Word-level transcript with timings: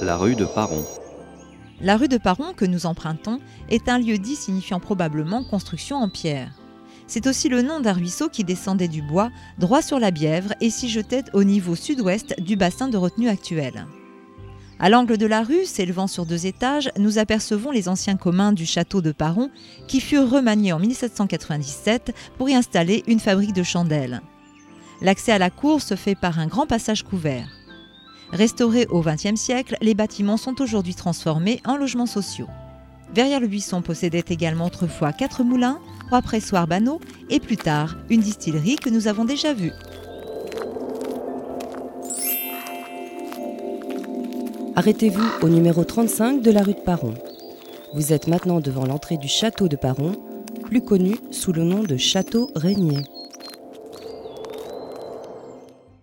la 0.00 0.16
rue 0.16 0.34
de 0.34 0.44
Paron. 0.44 0.84
La 1.80 1.96
rue 1.96 2.08
de 2.08 2.18
Paron 2.18 2.52
que 2.54 2.64
nous 2.64 2.86
empruntons 2.86 3.40
est 3.68 3.88
un 3.88 3.98
lieu 3.98 4.18
dit 4.18 4.36
signifiant 4.36 4.80
probablement 4.80 5.44
construction 5.44 5.96
en 5.96 6.08
pierre. 6.08 6.52
C'est 7.06 7.26
aussi 7.26 7.48
le 7.48 7.62
nom 7.62 7.80
d'un 7.80 7.92
ruisseau 7.92 8.28
qui 8.28 8.44
descendait 8.44 8.88
du 8.88 9.00
bois 9.00 9.30
droit 9.58 9.82
sur 9.82 9.98
la 9.98 10.10
Bièvre 10.10 10.52
et 10.60 10.70
s'y 10.70 10.88
jetait 10.88 11.24
au 11.32 11.44
niveau 11.44 11.76
sud-ouest 11.76 12.40
du 12.40 12.56
bassin 12.56 12.88
de 12.88 12.96
retenue 12.96 13.28
actuel. 13.28 13.86
À 14.78 14.90
l'angle 14.90 15.16
de 15.16 15.26
la 15.26 15.42
rue, 15.42 15.64
s'élevant 15.64 16.06
sur 16.06 16.26
deux 16.26 16.44
étages, 16.44 16.90
nous 16.98 17.18
apercevons 17.18 17.70
les 17.70 17.88
anciens 17.88 18.16
communs 18.16 18.52
du 18.52 18.66
château 18.66 19.00
de 19.00 19.12
Paron 19.12 19.50
qui 19.88 20.00
furent 20.00 20.28
remaniés 20.28 20.72
en 20.72 20.78
1797 20.78 22.14
pour 22.36 22.50
y 22.50 22.54
installer 22.54 23.02
une 23.06 23.20
fabrique 23.20 23.54
de 23.54 23.62
chandelles. 23.62 24.20
L'accès 25.00 25.32
à 25.32 25.38
la 25.38 25.50
cour 25.50 25.80
se 25.80 25.94
fait 25.94 26.14
par 26.14 26.38
un 26.38 26.46
grand 26.46 26.66
passage 26.66 27.02
couvert. 27.02 27.55
Restaurés 28.32 28.86
au 28.90 29.02
XXe 29.02 29.36
siècle, 29.36 29.76
les 29.80 29.94
bâtiments 29.94 30.36
sont 30.36 30.60
aujourd'hui 30.60 30.94
transformés 30.94 31.60
en 31.64 31.76
logements 31.76 32.06
sociaux. 32.06 32.48
Verrières 33.14 33.40
le 33.40 33.46
Buisson 33.46 33.82
possédait 33.82 34.24
également 34.28 34.66
autrefois 34.66 35.12
quatre 35.12 35.44
moulins, 35.44 35.78
trois 36.08 36.22
pressoirs 36.22 36.66
banaux 36.66 37.00
et 37.30 37.40
plus 37.40 37.56
tard 37.56 37.96
une 38.10 38.20
distillerie 38.20 38.76
que 38.76 38.90
nous 38.90 39.08
avons 39.08 39.24
déjà 39.24 39.54
vue. 39.54 39.72
Arrêtez-vous 44.74 45.24
au 45.40 45.48
numéro 45.48 45.84
35 45.84 46.42
de 46.42 46.50
la 46.50 46.62
rue 46.62 46.74
de 46.74 46.80
Paron. 46.80 47.14
Vous 47.94 48.12
êtes 48.12 48.26
maintenant 48.26 48.60
devant 48.60 48.84
l'entrée 48.84 49.16
du 49.16 49.28
château 49.28 49.68
de 49.68 49.76
Paron, 49.76 50.12
plus 50.64 50.82
connu 50.82 51.16
sous 51.30 51.52
le 51.52 51.62
nom 51.62 51.82
de 51.82 51.96
Château 51.96 52.50
Régnier. 52.54 53.04